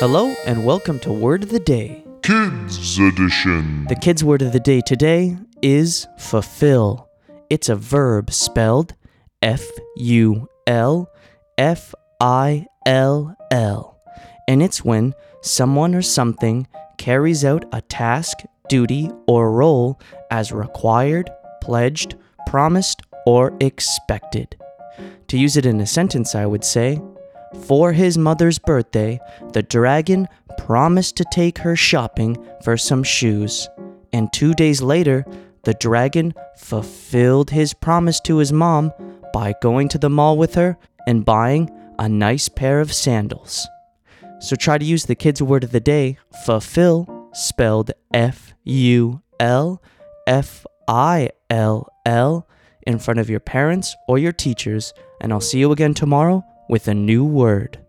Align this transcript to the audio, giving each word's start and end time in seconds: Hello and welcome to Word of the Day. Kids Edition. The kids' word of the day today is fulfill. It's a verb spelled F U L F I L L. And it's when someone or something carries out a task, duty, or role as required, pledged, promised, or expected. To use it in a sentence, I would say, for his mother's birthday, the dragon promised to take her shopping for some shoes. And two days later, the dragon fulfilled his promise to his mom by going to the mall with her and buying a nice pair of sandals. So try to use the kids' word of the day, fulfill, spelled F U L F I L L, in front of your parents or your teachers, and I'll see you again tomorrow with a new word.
Hello 0.00 0.34
and 0.44 0.64
welcome 0.64 0.98
to 0.98 1.12
Word 1.12 1.44
of 1.44 1.50
the 1.50 1.60
Day. 1.60 2.04
Kids 2.24 2.98
Edition. 2.98 3.86
The 3.88 3.94
kids' 3.94 4.24
word 4.24 4.42
of 4.42 4.52
the 4.52 4.58
day 4.58 4.80
today 4.80 5.36
is 5.62 6.08
fulfill. 6.18 7.08
It's 7.48 7.68
a 7.68 7.76
verb 7.76 8.32
spelled 8.32 8.94
F 9.40 9.64
U 9.98 10.48
L 10.66 11.08
F 11.58 11.94
I 12.20 12.66
L 12.84 13.36
L. 13.52 14.02
And 14.48 14.64
it's 14.64 14.84
when 14.84 15.14
someone 15.42 15.94
or 15.94 16.02
something 16.02 16.66
carries 16.98 17.44
out 17.44 17.64
a 17.72 17.80
task, 17.80 18.38
duty, 18.68 19.10
or 19.28 19.52
role 19.52 20.00
as 20.32 20.50
required, 20.50 21.30
pledged, 21.62 22.16
promised, 22.48 23.00
or 23.26 23.56
expected. 23.60 24.56
To 25.28 25.38
use 25.38 25.56
it 25.56 25.64
in 25.64 25.80
a 25.80 25.86
sentence, 25.86 26.34
I 26.34 26.46
would 26.46 26.64
say, 26.64 27.00
for 27.62 27.92
his 27.92 28.18
mother's 28.18 28.58
birthday, 28.58 29.18
the 29.52 29.62
dragon 29.62 30.28
promised 30.58 31.16
to 31.16 31.24
take 31.32 31.58
her 31.58 31.76
shopping 31.76 32.36
for 32.62 32.76
some 32.76 33.02
shoes. 33.02 33.68
And 34.12 34.32
two 34.32 34.54
days 34.54 34.82
later, 34.82 35.24
the 35.64 35.74
dragon 35.74 36.34
fulfilled 36.56 37.50
his 37.50 37.74
promise 37.74 38.20
to 38.20 38.36
his 38.36 38.52
mom 38.52 38.92
by 39.32 39.54
going 39.62 39.88
to 39.88 39.98
the 39.98 40.10
mall 40.10 40.36
with 40.36 40.54
her 40.54 40.76
and 41.06 41.24
buying 41.24 41.70
a 41.98 42.08
nice 42.08 42.48
pair 42.48 42.80
of 42.80 42.92
sandals. 42.92 43.66
So 44.40 44.56
try 44.56 44.78
to 44.78 44.84
use 44.84 45.06
the 45.06 45.14
kids' 45.14 45.42
word 45.42 45.64
of 45.64 45.70
the 45.70 45.80
day, 45.80 46.18
fulfill, 46.44 47.28
spelled 47.32 47.90
F 48.12 48.54
U 48.64 49.22
L 49.40 49.82
F 50.26 50.66
I 50.86 51.30
L 51.50 51.88
L, 52.04 52.46
in 52.86 52.98
front 52.98 53.20
of 53.20 53.30
your 53.30 53.40
parents 53.40 53.96
or 54.06 54.18
your 54.18 54.32
teachers, 54.32 54.92
and 55.20 55.32
I'll 55.32 55.40
see 55.40 55.58
you 55.58 55.72
again 55.72 55.94
tomorrow 55.94 56.44
with 56.68 56.88
a 56.88 56.94
new 56.94 57.24
word. 57.24 57.83